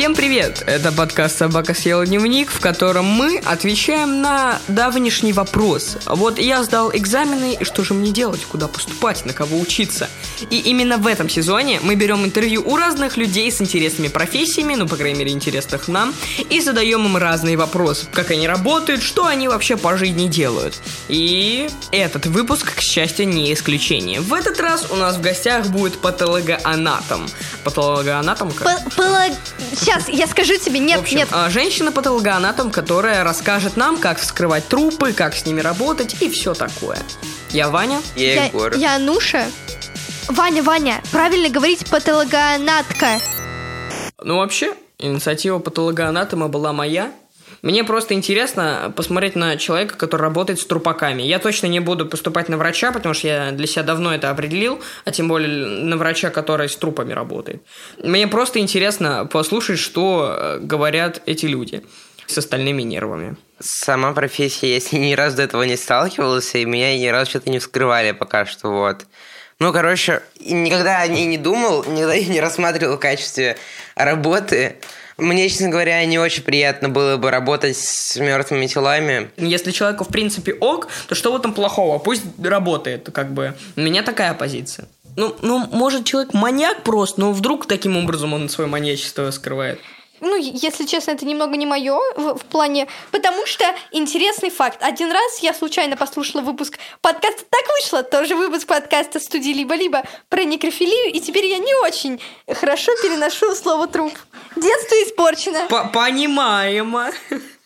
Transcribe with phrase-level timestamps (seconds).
[0.00, 0.64] Всем привет!
[0.66, 5.98] Это подкаст «Собака съела дневник», в котором мы отвечаем на давнишний вопрос.
[6.06, 8.42] Вот я сдал экзамены, и что же мне делать?
[8.46, 9.26] Куда поступать?
[9.26, 10.08] На кого учиться?
[10.48, 14.88] И именно в этом сезоне мы берем интервью у разных людей с интересными профессиями, ну,
[14.88, 16.14] по крайней мере, интересных нам,
[16.48, 18.06] и задаем им разные вопросы.
[18.10, 20.80] Как они работают, что они вообще по жизни делают.
[21.08, 24.22] И этот выпуск, к счастью, не исключение.
[24.22, 27.28] В этот раз у нас в гостях будет патологоанатом.
[27.64, 28.78] Патологоанатомка?
[28.96, 29.26] Пыло...
[29.90, 31.28] Сейчас, я скажу тебе, нет, В общем, нет.
[31.32, 36.98] а, женщина-патологоанатом, которая расскажет нам, как вскрывать трупы, как с ними работать и все такое.
[37.50, 38.00] Я Ваня.
[38.14, 38.72] Я Я, Егор.
[38.76, 39.46] я Ануша.
[40.28, 43.18] Ваня, Ваня, правильно говорить патологоанатка.
[44.22, 47.10] Ну, вообще, инициатива патологоанатома была моя.
[47.62, 51.22] Мне просто интересно посмотреть на человека, который работает с трупаками.
[51.22, 54.80] Я точно не буду поступать на врача, потому что я для себя давно это определил,
[55.04, 57.62] а тем более на врача, который с трупами работает.
[58.02, 61.82] Мне просто интересно послушать, что э, говорят эти люди
[62.26, 63.36] с остальными нервами.
[63.58, 67.58] Сама профессия, ней ни разу до этого не сталкивался, и меня ни разу что-то не
[67.58, 69.04] вскрывали пока что, вот.
[69.58, 73.58] Ну, короче, никогда о ней не думал, никогда ее не рассматривал в качестве
[73.94, 74.76] работы.
[75.20, 79.30] Мне, честно говоря, не очень приятно было бы работать с мертвыми телами.
[79.36, 81.98] Если человеку, в принципе, ок, то что в этом плохого?
[81.98, 83.54] Пусть работает, как бы.
[83.76, 84.88] У меня такая позиция.
[85.16, 89.80] Ну, ну, может, человек маньяк просто, но вдруг таким образом он свое маньячество скрывает.
[90.20, 92.86] Ну, если честно, это немного не мое в, в плане...
[93.10, 94.82] Потому что интересный факт.
[94.82, 100.44] Один раз я случайно послушала выпуск подкаста «Так вышло», тоже выпуск подкаста студии «Либо-либо» про
[100.44, 102.20] некрофилию, и теперь я не очень
[102.52, 104.12] хорошо переношу слово «труп».
[104.56, 105.66] Детство испорчено.
[105.68, 107.10] П- Понимаемо.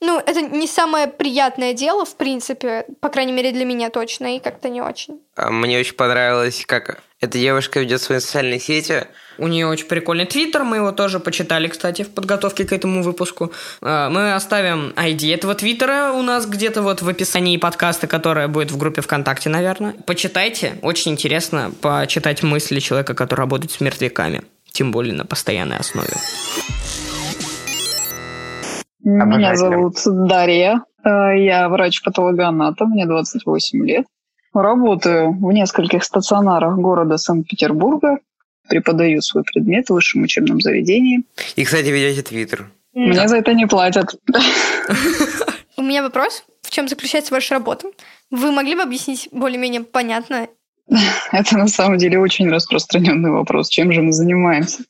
[0.00, 4.38] Ну, это не самое приятное дело, в принципе, по крайней мере для меня точно, и
[4.40, 5.20] как-то не очень.
[5.34, 9.04] А Мне очень понравилось, как эта девушка ведет свои социальные сети.
[9.38, 13.52] У нее очень прикольный твиттер, мы его тоже почитали, кстати, в подготовке к этому выпуску.
[13.82, 18.70] А, Мы оставим ID этого твиттера у нас где-то вот в описании подкаста, которое будет
[18.70, 19.94] в группе ВКонтакте, наверное.
[20.06, 26.10] Почитайте, очень интересно почитать мысли человека, который работает с мертвяками, тем более на постоянной основе.
[29.02, 30.82] Меня зовут Дарья.
[31.04, 34.06] Э, Я врач-патологоанатом, мне 28 лет.
[34.54, 38.18] Работаю в нескольких стационарах города Санкт-Петербурга.
[38.68, 41.24] Преподаю свой предмет в высшем учебном заведении.
[41.56, 42.70] И, кстати, ведете твиттер.
[42.94, 44.14] Мне за это не платят.
[45.76, 46.44] У меня вопрос.
[46.62, 47.88] В чем заключается ваша работа?
[48.30, 50.46] Вы могли бы объяснить более-менее понятно?
[51.32, 53.68] Это на самом деле очень распространенный вопрос.
[53.68, 54.84] Чем же мы занимаемся?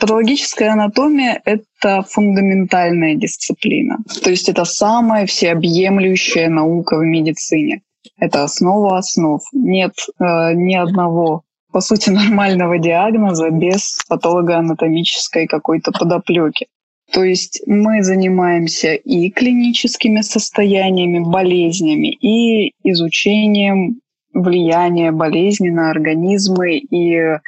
[0.00, 3.98] Патологическая анатомия– это фундаментальная дисциплина.
[4.22, 7.82] То есть это самая всеобъемлющая наука в медицине.
[8.18, 9.40] Это основа основ.
[9.52, 11.42] Нет э, ни одного,
[11.72, 16.66] по сути, нормального диагноза без патологоанатомической какой-то подоплеки.
[17.12, 24.00] То есть мы занимаемся и клиническими состояниями, болезнями, и изучением
[24.32, 27.38] влияния болезни на организмы и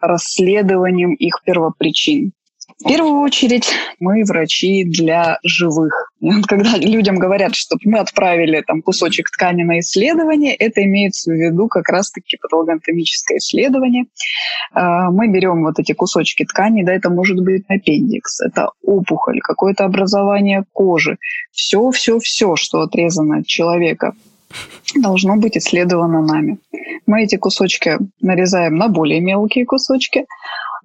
[0.00, 2.32] расследованием их первопричин.
[2.78, 6.05] В первую очередь мы врачи для живых.
[6.46, 11.68] Когда людям говорят, что мы отправили там кусочек ткани на исследование, это имеется в виду
[11.68, 14.04] как раз-таки патологоанатомическое исследование.
[14.72, 19.84] А, Мы берем вот эти кусочки ткани, да, это может быть аппендикс, это опухоль, какое-то
[19.84, 21.18] образование кожи.
[21.52, 24.14] Все, все, все, что отрезано от человека,
[24.94, 26.58] должно быть исследовано нами.
[27.06, 30.24] Мы эти кусочки нарезаем на более мелкие кусочки,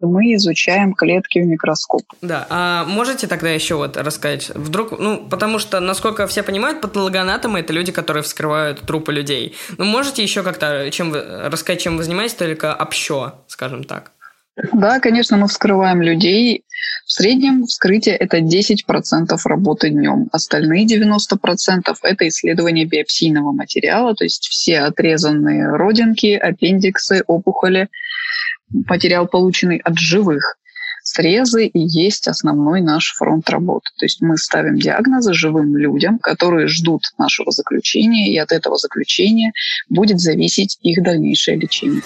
[0.07, 2.03] мы изучаем клетки в микроскоп.
[2.21, 7.59] Да, а можете тогда еще вот рассказать, вдруг, ну, потому что, насколько все понимают, патологоанатомы–
[7.61, 9.55] это люди, которые вскрывают трупы людей.
[9.77, 14.11] Ну, можете еще как-то чем вы, рассказать, чем вы занимаетесь, только общо, скажем так?
[14.73, 16.65] Да, конечно, мы вскрываем людей.
[17.05, 20.27] В среднем вскрытие– это 10% работы днем.
[20.31, 27.89] Остальные 90%– это исследование биопсийного материала, то есть все отрезанные родинки, аппендиксы, опухоли,
[28.71, 30.57] материал, полученный от живых.
[31.03, 33.89] Срезы и есть основной наш фронт работы.
[33.97, 39.51] То есть мы ставим диагнозы живым людям, которые ждут нашего заключения, и от этого заключения
[39.89, 42.01] будет зависеть их дальнейшее лечение.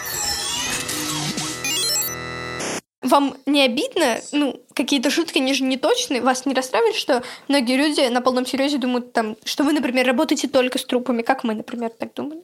[3.06, 4.18] Вам не обидно?
[4.32, 6.22] Ну, какие-то шутки, они же не точные.
[6.22, 10.48] Вас не расстраивает, что многие люди на полном серьезе думают, там, что вы, например, работаете
[10.48, 12.42] только с трупами, как мы, например, так думали?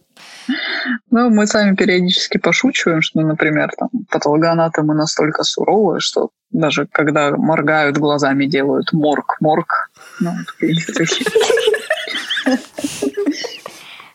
[1.10, 7.98] Ну, мы сами периодически пошучиваем, что, например, там, патологоанатомы настолько суровые, что даже когда моргают
[7.98, 9.90] глазами, делают морг, морг.
[10.20, 10.34] Ну.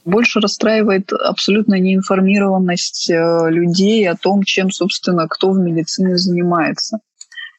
[0.07, 7.01] Больше расстраивает абсолютно неинформированность э, людей о том, чем, собственно, кто в медицине занимается.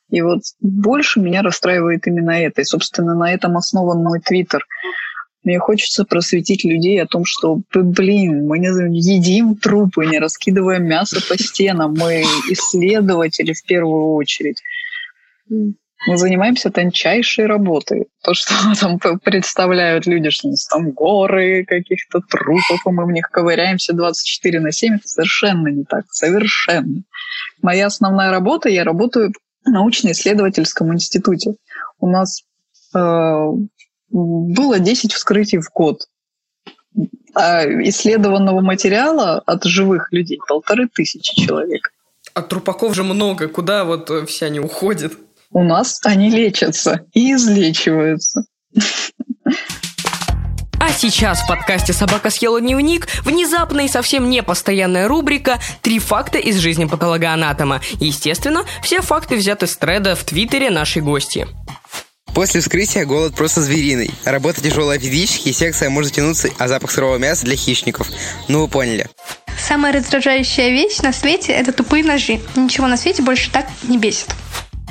[0.09, 2.61] И вот больше меня расстраивает именно это.
[2.61, 4.65] И, собственно, на этом основан мой твиттер.
[5.43, 11.19] Мне хочется просветить людей о том, что, блин, мы не едим трупы, не раскидываем мясо
[11.27, 11.95] по стенам.
[11.97, 14.63] Мы исследователи в первую очередь.
[16.05, 18.07] Мы занимаемся тончайшей работой.
[18.23, 23.11] То, что там представляют люди, что у нас там горы каких-то трупов, и мы в
[23.11, 26.05] них ковыряемся 24 на 7, это совершенно не так.
[26.11, 27.01] Совершенно.
[27.61, 29.31] Моя основная работа, я работаю
[29.65, 31.55] в научно-исследовательском институте.
[31.99, 32.43] У нас
[32.95, 33.51] э,
[34.09, 36.07] было 10 вскрытий в год.
[37.33, 41.91] А исследованного материала от живых людей полторы тысячи человек.
[42.33, 43.47] А трупаков же много.
[43.47, 45.13] Куда вот э, все они уходят?
[45.51, 48.43] У нас они лечатся и излечиваются.
[50.79, 56.57] А сейчас в подкасте «Собака съела дневник» внезапная и совсем непостоянная рубрика «Три факта из
[56.57, 57.81] жизни патологоанатома».
[57.99, 61.47] Естественно, все факты взяты с треда в твиттере нашей гости.
[62.33, 64.11] После вскрытия голод просто звериный.
[64.23, 68.09] Работа тяжелая физически, и секция может тянуться, а запах сырого мяса для хищников.
[68.47, 69.09] Ну вы поняли.
[69.57, 72.39] Самая раздражающая вещь на свете– это тупые ножи.
[72.55, 74.35] Ничего на свете больше так не бесит.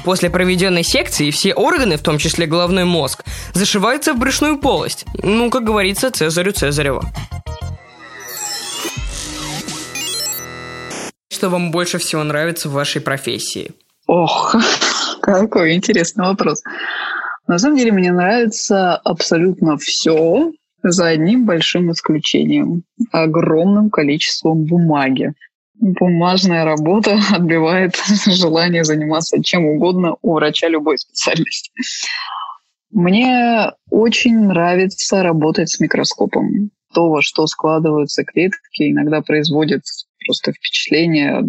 [0.06, 3.24] После проведенной секции все органы, в том числе головной мозг,
[3.54, 5.04] зашиваются в брюшную полость.
[5.20, 7.02] Ну, как говорится, Цезарю Цезарева.
[11.28, 13.72] Что вам больше всего нравится в вашей профессии?
[14.06, 14.54] Ох,
[15.22, 16.62] какой интересный вопрос.
[17.48, 20.52] На самом деле мне нравится абсолютно все,
[20.84, 25.32] за одним большим исключением– огромным количеством бумаги.
[25.81, 27.96] Бумажная работа отбивает
[28.26, 31.70] желание заниматься чем угодно у врача любой специальности.
[32.90, 36.70] Мне очень нравится работать с микроскопом.
[36.94, 39.82] То, во что складываются клетки, иногда производит
[40.26, 41.43] просто впечатление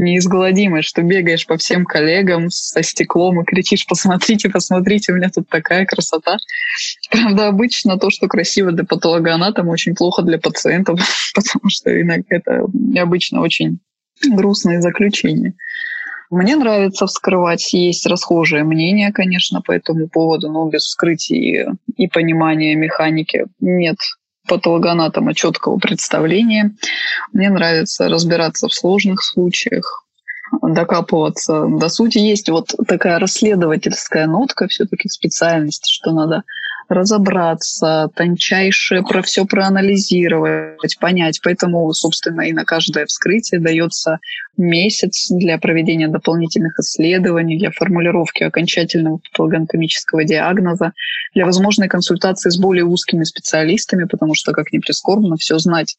[0.00, 5.48] неизгладимое, что бегаешь по всем коллегам со стеклом и кричишь, посмотрите, посмотрите, у меня тут
[5.48, 6.38] такая красота.
[7.10, 11.00] Правда, обычно то, что красиво для патологоанатома, очень плохо для пациентов,
[11.34, 12.66] потому что иногда это
[12.96, 13.78] обычно очень
[14.26, 15.54] грустные заключения.
[16.30, 22.76] Мне нравится вскрывать, есть расхожее мнение, конечно, по этому поводу, но без вскрытия и понимания
[22.76, 23.96] механики нет
[24.50, 26.74] патологоанатома четкого представления.
[27.32, 30.04] Мне нравится разбираться в сложных случаях,
[30.60, 32.18] докапываться до сути.
[32.18, 36.42] Есть вот такая расследовательская нотка все-таки в специальности, что надо
[36.90, 41.40] разобраться, тончайше про все проанализировать, понять.
[41.42, 44.18] Поэтому, собственно, и на каждое вскрытие дается
[44.56, 50.92] месяц для проведения дополнительных исследований, для формулировки окончательного патологоанатомического диагноза,
[51.32, 55.96] для возможной консультации с более узкими специалистами, потому что, как ни прискорбно, все знать.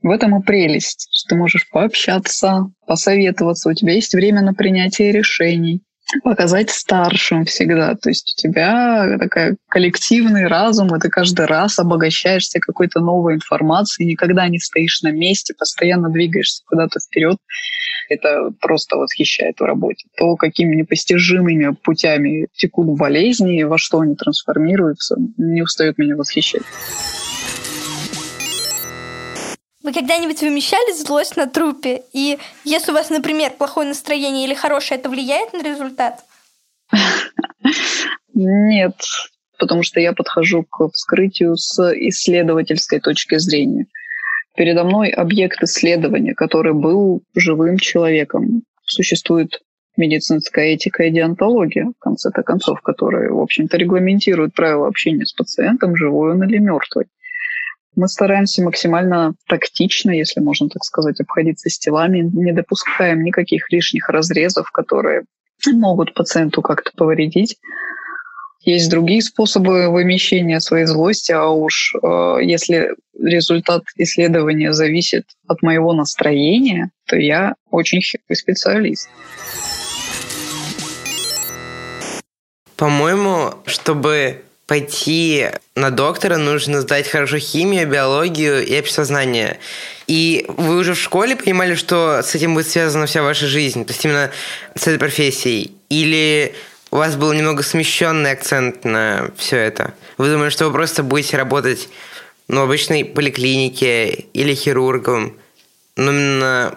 [0.00, 5.10] В этом и прелесть, что ты можешь пообщаться, посоветоваться, у тебя есть время на принятие
[5.10, 5.82] решений
[6.22, 7.94] показать старшим всегда.
[7.94, 14.08] То есть у тебя такой коллективный разум, и ты каждый раз обогащаешься какой-то новой информацией,
[14.08, 17.38] никогда не стоишь на месте, постоянно двигаешься куда-то вперед.
[18.08, 20.06] Это просто восхищает в работе.
[20.16, 26.62] То, какими непостижимыми путями текут болезни, во что они трансформируются, не устает меня восхищать.
[29.84, 32.04] Вы когда-нибудь вымещали злость на трупе?
[32.14, 36.24] И если у вас, например, плохое настроение или хорошее, это влияет на результат?
[38.32, 38.94] Нет,
[39.58, 43.86] потому что я подхожу к вскрытию с исследовательской точки зрения.
[44.56, 48.62] Передо мной объект исследования, который был живым человеком.
[48.86, 49.60] Существует
[49.98, 55.94] медицинская этика и диантология, в конце-то концов, которые, в общем-то, регламентируют правила общения с пациентом,
[55.94, 57.04] живой он или мертвый.
[57.96, 64.08] Мы стараемся максимально тактично, если можно так сказать, обходиться с телами, не допускаем никаких лишних
[64.08, 65.24] разрезов, которые
[65.66, 67.56] могут пациенту как-то повредить.
[68.62, 75.92] Есть другие способы вымещения своей злости, а уж э, если результат исследования зависит от моего
[75.92, 79.08] настроения, то я очень хитрый специалист.
[82.76, 89.58] По-моему, чтобы пойти на доктора, нужно сдать хорошо химию, биологию и общесознание.
[90.06, 93.92] И вы уже в школе понимали, что с этим будет связана вся ваша жизнь, то
[93.92, 94.30] есть именно
[94.74, 95.72] с этой профессией?
[95.90, 96.54] Или
[96.90, 99.94] у вас был немного смещенный акцент на все это?
[100.16, 101.88] Вы думали, что вы просто будете работать
[102.48, 105.36] ну, в обычной поликлинике или хирургом,
[105.96, 106.74] но именно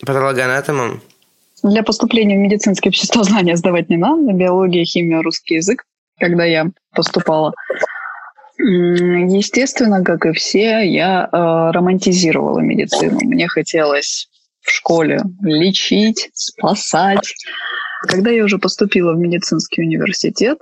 [0.00, 1.02] патологоанатомом?
[1.62, 5.84] Для поступления в медицинское обществознание сдавать не надо, биология, химия, русский язык
[6.18, 7.52] когда я поступала.
[8.58, 11.36] Естественно, как и все, я э,
[11.72, 13.18] романтизировала медицину.
[13.22, 14.28] Мне хотелось
[14.60, 17.34] в школе лечить, спасать.
[18.02, 20.58] Когда я уже поступила в медицинский университет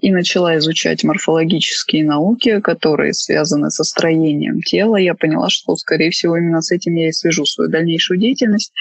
[0.00, 6.36] и начала изучать морфологические науки, которые связаны со строением тела, я поняла, что, скорее всего,
[6.36, 8.72] именно с этим я и свяжу свою дальнейшую деятельность.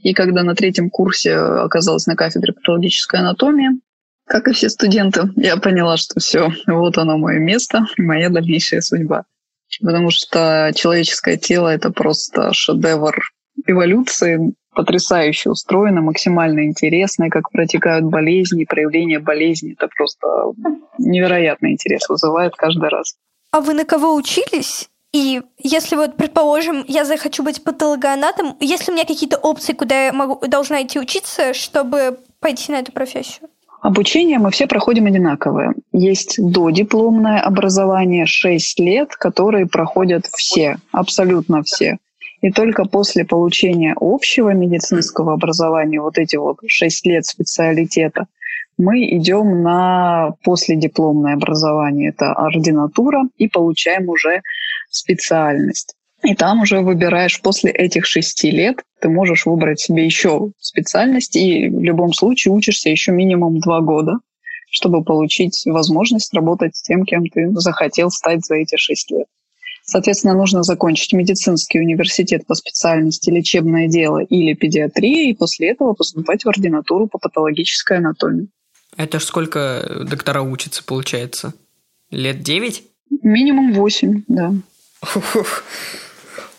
[0.00, 3.70] И когда на третьем курсе оказалась на кафедре патологической анатомии,
[4.26, 9.24] как и все студенты, я поняла, что все, вот оно мое место, моя дальнейшая судьба.
[9.80, 13.16] Потому что человеческое тело— это просто шедевр
[13.66, 19.72] эволюции, потрясающе устроено, максимально интересно, как протекают болезни, проявления болезни.
[19.72, 20.26] Это просто
[20.98, 23.16] невероятный интерес вызывает каждый раз.
[23.52, 24.88] А вы на кого учились?
[25.12, 30.06] И если вот, предположим, я захочу быть патологоанатом, есть ли у меня какие-то опции, куда
[30.06, 33.48] я могу, должна идти учиться, чтобы пойти на эту профессию?
[33.82, 35.74] Обучение мы все проходим одинаковое.
[35.92, 41.98] Есть додипломное образование 6 лет, которые проходят все, абсолютно все.
[42.40, 48.26] И только после получения общего медицинского образования, вот эти вот 6 лет специалитета,
[48.78, 52.10] мы идем на последипломное образование.
[52.10, 54.42] Это ординатура и получаем уже
[54.90, 55.94] специальность.
[56.24, 61.68] И там уже выбираешь после этих шести лет, ты можешь выбрать себе еще специальность, и
[61.68, 64.18] в любом случае учишься еще минимум два года,
[64.70, 69.26] чтобы получить возможность работать с тем, кем ты захотел стать за эти шесть лет.
[69.84, 76.44] Соответственно, нужно закончить медицинский университет по специальности лечебное дело или педиатрия, и после этого поступать
[76.44, 78.48] в ординатуру по патологической анатомии.
[78.96, 81.54] Это ж сколько доктора учатся, получается?
[82.10, 82.82] Лет девять?
[83.22, 84.52] Минимум восемь, да.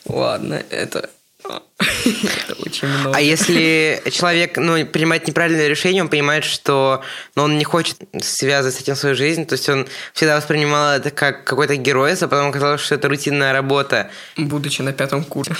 [0.08, 1.10] Ладно, это
[2.66, 3.16] очень много.
[3.16, 7.02] А если человек ну, принимает неправильное решение, он понимает, что
[7.36, 11.12] ну, он не хочет связывать с этим свою жизнь, то есть он всегда воспринимал это
[11.12, 14.10] как какой-то герой, а потом оказалось, что это рутинная работа.
[14.38, 15.56] Будучи на пятом курсе.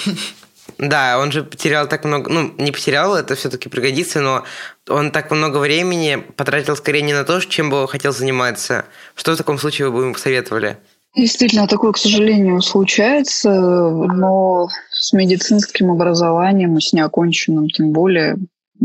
[0.78, 4.44] Да, он же потерял так много, ну, не потерял, это все-таки пригодится, но
[4.88, 8.86] он так много времени потратил скорее не на то, чем бы хотел заниматься.
[9.16, 10.78] Что в таком случае вы бы ему посоветовали?
[11.18, 18.38] Действительно, такое, к сожалению, случается, но с медицинским образованием, с неоконченным тем более,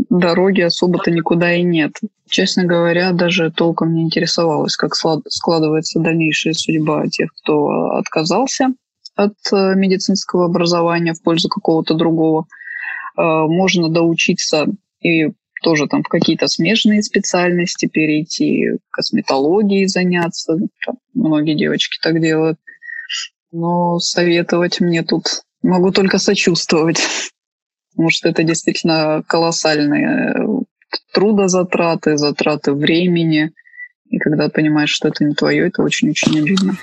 [0.09, 1.91] дороги особо-то никуда и нет.
[2.27, 8.73] Честно говоря, даже толком не интересовалась, как складывается дальнейшая судьба тех, кто отказался
[9.15, 12.47] от э, медицинского образования в пользу какого-то другого.
[13.15, 14.65] Э, можно доучиться
[15.01, 20.57] и тоже там в какие-то смежные специальности перейти, косметологией заняться.
[20.85, 22.59] Там многие девочки так делают.
[23.51, 26.99] Но советовать мне тут могу только сочувствовать,
[27.91, 30.35] потому что это действительно колоссальные
[31.13, 33.51] трудозатраты, затраты времени.
[34.09, 36.77] И когда понимаешь, что это не твое, это очень-очень обидно.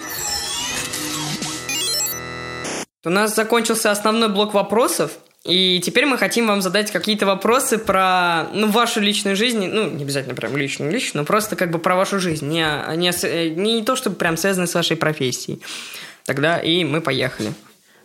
[3.05, 5.19] У нас закончился основной блок вопросов.
[5.45, 9.67] И теперь мы хотим вам задать какие-то вопросы про ну, вашу личную жизнь.
[9.67, 12.47] Ну, не обязательно прям личную личную, но просто как бы про вашу жизнь.
[12.47, 12.67] Не,
[12.97, 15.63] не, не то, чтобы прям связаны с вашей профессией.
[16.27, 17.55] Тогда и мы поехали.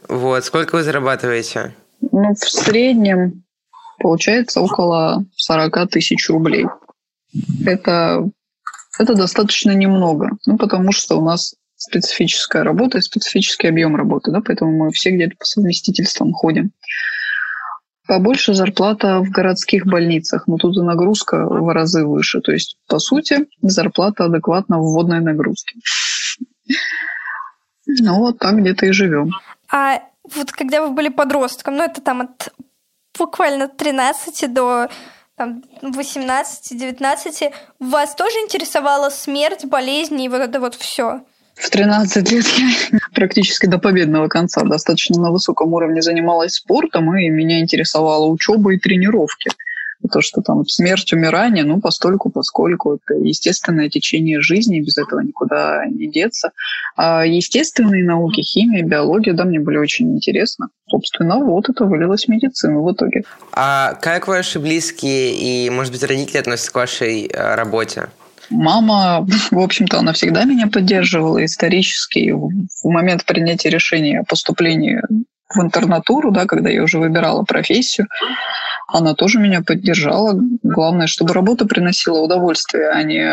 [0.07, 1.75] Вот, сколько вы зарабатываете?
[1.99, 3.43] Ну, в среднем
[3.99, 6.65] получается около 40 тысяч рублей.
[7.65, 8.29] Это,
[8.97, 14.41] это достаточно немного, ну, потому что у нас специфическая работа и специфический объем работы, да,
[14.41, 16.71] поэтому мы все где-то по совместительствам ходим.
[18.07, 22.41] Побольше зарплата в городских больницах, но тут и нагрузка в разы выше.
[22.41, 25.79] То есть, по сути, зарплата адекватна вводной нагрузке.
[27.87, 29.31] Ну, вот так где-то и живем.
[29.71, 30.01] А
[30.35, 32.53] вот когда вы были подростком, ну, это там от
[33.17, 34.89] буквально 13 до
[35.35, 41.21] там, 18-19, вас тоже интересовала смерть, болезни и вот это вот все?
[41.55, 47.29] В 13 лет я практически до победного конца достаточно на высоком уровне занималась спортом, и
[47.29, 49.49] меня интересовала учеба и тренировки.
[50.11, 55.85] То, что там смерть, умирание, ну, постольку, поскольку это естественное течение жизни, без этого никуда
[55.87, 56.51] не деться.
[56.95, 60.67] А естественные науки, химия, биология, да, мне были очень интересны.
[60.87, 63.23] Собственно, вот это вылилось в медицину в итоге.
[63.51, 68.09] А как ваши близкие и, может быть, родители относятся к вашей э, работе?
[68.49, 72.31] Мама, в общем-то, она всегда меня поддерживала исторически.
[72.31, 75.01] В момент принятия решения о поступлении
[75.53, 78.07] в интернатуру, да, когда я уже выбирала профессию,
[78.87, 80.39] она тоже меня поддержала.
[80.63, 83.31] Главное, чтобы работа приносила удовольствие, а не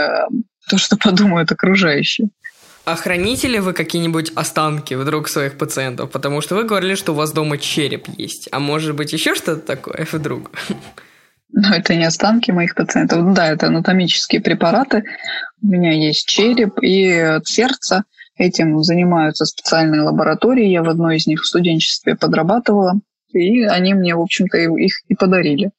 [0.69, 2.29] то, что подумают окружающие.
[2.85, 6.11] А храните ли вы какие-нибудь останки вдруг своих пациентов?
[6.11, 8.49] Потому что вы говорили, что у вас дома череп есть.
[8.51, 10.51] А может быть еще что-то такое вдруг?
[11.53, 13.23] Но это не останки моих пациентов.
[13.23, 15.05] Ну да, это анатомические препараты.
[15.63, 18.05] У меня есть череп и сердце.
[18.37, 20.67] Этим занимаются специальные лаборатории.
[20.67, 22.95] Я в одной из них в студенчестве подрабатывала.
[23.33, 25.71] И они мне, в общем-то, их и подарили.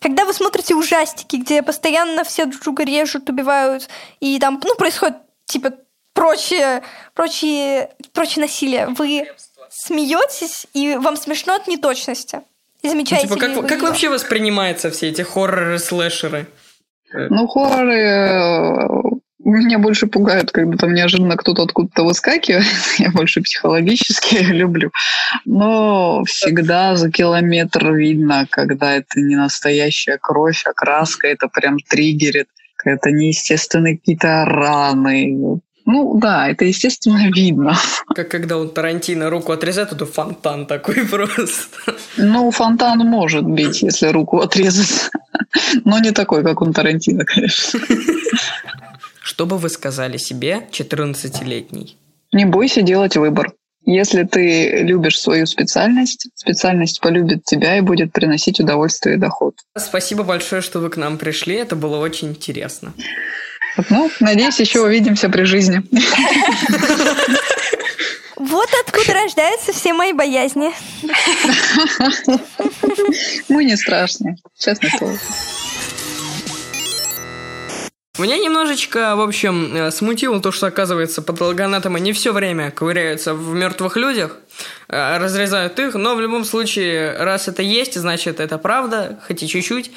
[0.00, 3.88] Когда вы смотрите ужастики, где постоянно все друг друга режут, убивают,
[4.20, 5.16] и там, ну, происходит,
[5.46, 5.72] типа,
[6.12, 6.82] прочее,
[7.14, 9.26] прочее, прочее насилие, вы
[9.70, 12.42] смеетесь, и вам смешно от неточности.
[13.22, 16.46] И Ну, типа, как, как вообще воспринимаются все эти хорроры-слэшеры?
[17.12, 19.16] Ну, хорроры э,
[19.46, 22.66] меня больше пугают, когда там неожиданно кто-то откуда-то выскакивает.
[22.98, 24.90] Я больше психологически люблю.
[25.44, 32.48] Но всегда за километр видно, когда это не настоящая кровь, а краска, это прям триггерит.
[32.84, 35.60] Это неестественные какие-то раны.
[35.86, 37.76] Ну да, это естественно видно.
[38.14, 41.94] Как когда он Тарантино руку отрезает, это фонтан такой просто.
[42.16, 45.10] Ну, фонтан может бить, если руку отрезать.
[45.84, 47.80] Но не такой, как у Тарантино, конечно.
[49.22, 51.96] Что бы вы сказали себе, 14-летний?
[52.32, 53.52] Не бойся делать выбор.
[53.84, 59.54] Если ты любишь свою специальность, специальность полюбит тебя и будет приносить удовольствие и доход.
[59.78, 61.54] Спасибо большое, что вы к нам пришли.
[61.54, 62.92] Это было очень интересно.
[63.90, 65.82] Ну, надеюсь, еще увидимся при жизни.
[68.36, 70.70] Вот откуда рождаются все мои боязни.
[73.48, 75.18] Мы не страшные, честное слово.
[78.18, 83.54] Меня немножечко, в общем, э, смутило то, что, оказывается, патологоанатомы не все время ковыряются в
[83.54, 84.38] мертвых людях,
[84.88, 89.48] э, разрезают их, но в любом случае, раз это есть, значит, это правда, хоть и
[89.48, 89.90] чуть-чуть.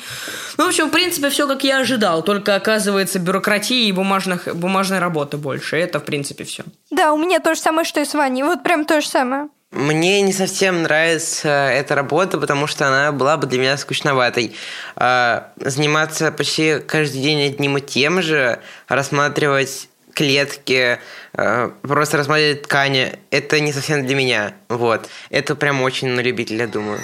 [0.58, 5.00] Ну, в общем, в принципе, все как я ожидал, только, оказывается, бюрократии и бумажных, бумажной
[5.00, 5.78] работы больше.
[5.78, 6.64] Это, в принципе, все.
[6.92, 8.44] Да, у меня то же самое, что и с Ваней.
[8.44, 9.48] Вот прям то же самое.
[9.72, 14.56] Мне не совсем нравится эта работа, потому что она была бы для меня скучноватой.
[14.96, 21.00] А, Заниматься почти каждый день одним и тем же, рассматривать клетки,
[21.34, 24.54] а, просто рассматривать ткани, это не совсем для меня.
[24.70, 25.08] Вот.
[25.30, 27.00] Это прям очень на любителя, думаю.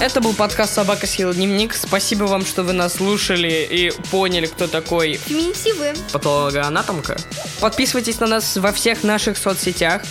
[0.00, 1.74] Это был подкаст «Собака съела дневник».
[1.74, 5.92] Спасибо вам, что вы нас слушали и поняли, кто такой Феминитивы.
[6.12, 7.16] патологоанатомка.
[7.60, 10.02] Подписывайтесь на нас во всех наших соцсетях.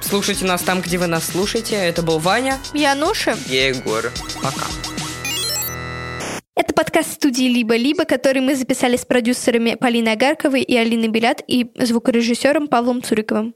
[0.00, 1.76] Слушайте нас там, где вы нас слушаете.
[1.76, 2.58] Это был Ваня.
[2.74, 3.36] Януши.
[3.46, 4.10] Я Егор.
[4.42, 4.66] Пока.
[6.56, 11.70] Это подкаст студии «Либо-либо», который мы записали с продюсерами Полиной Агарковой и Алиной Белят и
[11.76, 13.54] звукорежиссером Павлом Цуриковым.